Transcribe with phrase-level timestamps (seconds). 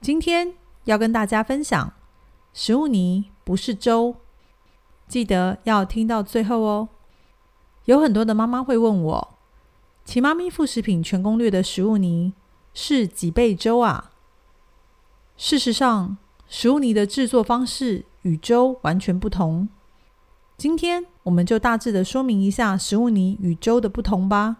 [0.00, 1.92] 今天要跟大家分享，
[2.52, 4.14] 食物泥不是粥，
[5.08, 6.88] 记得要听到最后哦。
[7.86, 9.38] 有很多的妈妈会问我，
[10.08, 12.32] 《奇妈咪副食品全攻略》的食物泥
[12.72, 14.12] 是几倍粥啊？
[15.36, 19.68] 事实上，食物泥的制作方式与粥完全不同。
[20.56, 24.58] 今天我们就大致的说明一下食物泥与粥的不同吧。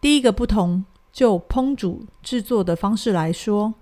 [0.00, 3.74] 第一个不同，就烹煮制作的方式来说。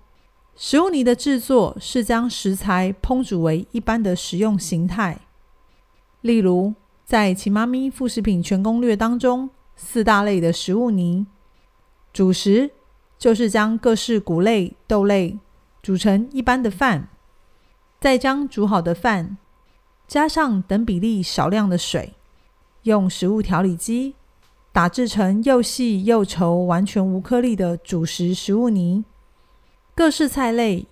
[0.57, 5.19] 食物泥的制作是将食材烹煮为一般的食用形态，
[6.21, 11.27] 例如在《奇妈咪副食品全攻略》当中，四大类的食物泥，
[12.13, 12.71] 主食
[13.17, 15.37] 就是将各式谷类、豆类
[15.81, 17.09] 煮成一般的饭，
[17.99, 19.37] 再将煮好的饭
[20.07, 22.13] 加上等比例少量的水，
[22.83, 24.15] 用食物调理机
[24.71, 29.03] 打制成又细又稠、完全无颗粒的主食食物泥。
[29.95, 30.87] 各式菜类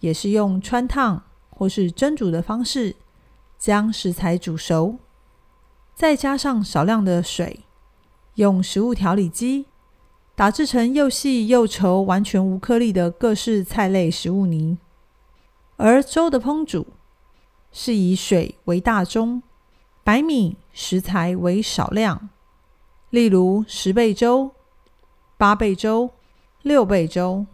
[0.00, 2.96] 也是用穿烫或是蒸煮的方式
[3.56, 4.96] 将食材煮熟，
[5.94, 7.60] 再加上少量的水，
[8.34, 9.66] 用食物调理机
[10.34, 14.76] 打制成又细又稠、完全无颗粒的各式菜类食物泥。
[15.76, 16.88] 而粥的烹煮
[17.70, 19.44] 是以水为大宗，
[20.02, 22.28] 白米食材为少量，
[23.10, 24.50] 例如十倍粥、
[25.36, 26.10] 八倍粥、
[26.62, 27.46] 六倍粥。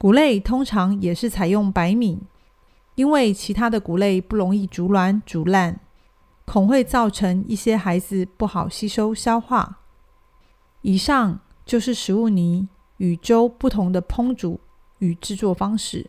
[0.00, 2.22] 谷类通常也是采用白米，
[2.94, 5.78] 因为其他的谷类不容易煮软煮烂，
[6.46, 9.80] 恐会造成一些孩子不好吸收消化。
[10.80, 12.66] 以上就是食物泥
[12.96, 14.58] 与粥不同的烹煮
[15.00, 16.08] 与制作方式。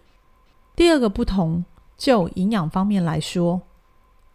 [0.73, 1.65] 第二个不同，
[1.97, 3.63] 就营养方面来说，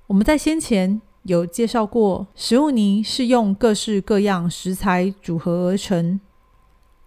[0.09, 6.21] 我们在先前有介绍过，食物泥是用各式各样食材组合而成，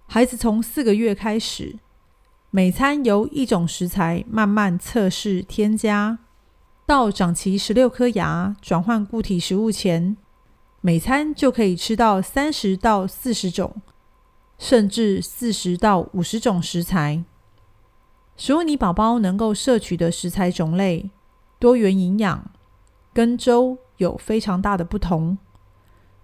[0.07, 1.77] 孩子从四个月开始。
[2.51, 6.17] 每餐由一种食材慢慢测试添加，
[6.83, 10.17] 到长齐十六颗牙转换固体食物前，
[10.81, 13.79] 每餐就可以吃到三十到四十种，
[14.57, 17.23] 甚至四十到五十种食材。
[18.35, 21.11] 食物你宝宝能够摄取的食材种类
[21.59, 22.49] 多元营养，
[23.13, 25.37] 跟粥有非常大的不同，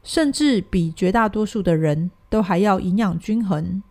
[0.02, 3.84] 甚至比绝大多数的人都还要营养均衡。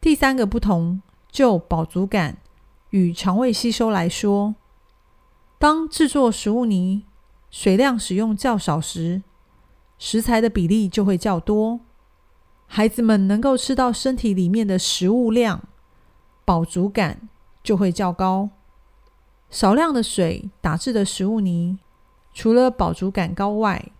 [0.00, 1.02] 第三个不同。
[1.32, 2.36] 就饱足感
[2.90, 4.54] 与肠胃吸收来说，
[5.58, 7.04] 当制作食物泥
[7.50, 9.22] 水量使用较少时，
[9.98, 11.80] 食材的比例就会较多，
[12.66, 15.64] 孩子们能够吃到身体里面的食物量，
[16.44, 17.30] 饱足感
[17.62, 18.50] 就会较高。
[19.48, 21.78] 少量的水打制的食物泥，
[22.34, 23.90] 除了饱足感高外，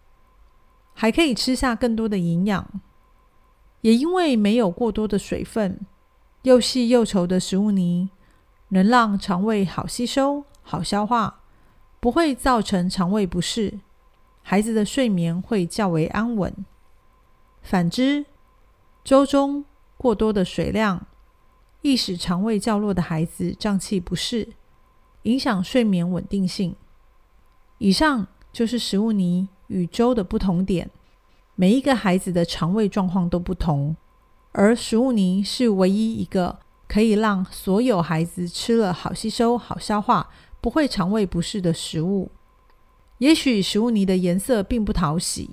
[0.92, 2.68] 还可以吃下更多的营养，
[3.80, 5.80] 也因为没有过多的水分。
[6.42, 8.10] 又细又稠的食物泥
[8.68, 11.40] 能让肠胃好吸收、好消化，
[12.00, 13.80] 不会造成肠胃不适，
[14.42, 16.52] 孩子的睡眠会较为安稳。
[17.62, 18.26] 反之，
[19.04, 19.64] 粥中
[19.96, 21.06] 过多的水量
[21.82, 24.48] 易使肠胃较弱的孩子胀气不适，
[25.22, 26.74] 影响睡眠稳定性。
[27.78, 30.90] 以上就是食物泥与粥的不同点。
[31.54, 33.94] 每一个孩子的肠胃状况都不同。
[34.52, 40.28] 而食物泥是唯一一个可以让所有孩子吃了好吸收、好消化、
[40.60, 42.30] 不会肠胃不适的食物。
[43.18, 45.50] 也许食物泥的颜色并不讨喜，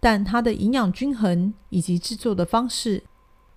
[0.00, 3.04] 但它的营养均衡以及制作的方式，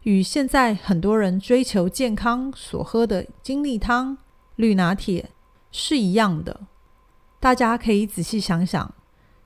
[0.04, 4.18] 与现在很多人追求健康所喝的精力汤、
[4.56, 5.31] 绿拿铁
[5.72, 6.62] 是一样的。
[7.40, 8.94] 大家可以仔细想想，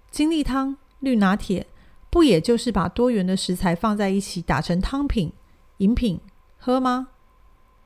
[0.09, 1.67] 精力汤、绿拿铁。
[2.11, 5.31] 不也就是把多元的食材放在一起打成汤品、
[5.77, 6.19] 饮品
[6.59, 7.07] 喝吗？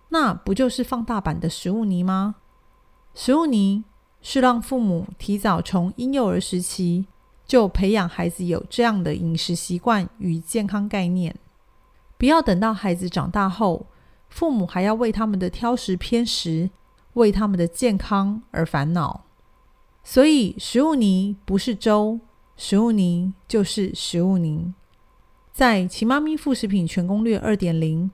[0.09, 2.35] 那不就是放大版的食物泥吗？
[3.13, 3.85] 食物泥
[4.21, 7.05] 是让父母提早从婴幼儿时期
[7.45, 11.35] 就培养孩子有这样的饮食习惯与健康概念，
[12.17, 13.85] 不要等到孩子长大后，
[14.27, 16.71] 父母还要为他们的挑食偏食、
[17.13, 19.25] 为他们的健康而烦恼。
[20.03, 22.19] 所以，食物泥不是粥。
[22.57, 24.73] 食物泥就是食物泥。
[25.51, 28.09] 在《奇妈咪副食品全攻略二点零》，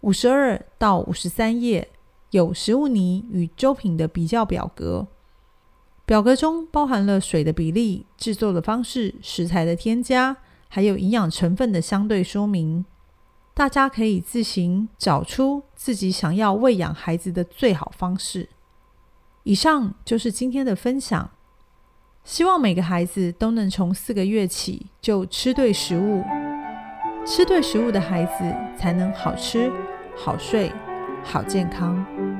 [0.00, 1.88] 五十二到五十三页
[2.30, 5.06] 有食物泥与粥品的比较表格，
[6.04, 10.36] 表格中包含了水的比例、制作的方式、食材的添加，
[10.68, 12.84] 还有营养成分的相对说明。
[13.54, 18.48] 大家可以自行找出自己想要喂养孩子的最好方式。
[19.44, 21.30] 以上就是今天的分享，
[22.24, 26.24] 希望每个孩子都能从四个月起就吃对食物，
[27.26, 29.70] 吃对食物的孩子才能好吃。
[30.16, 30.72] 好睡，
[31.22, 32.33] 好健康。